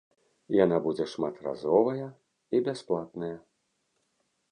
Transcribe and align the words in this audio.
Яна 0.63 0.77
будзе 0.85 1.05
шматразовая 1.11 2.07
і 2.57 2.61
бясплатная. 2.69 3.31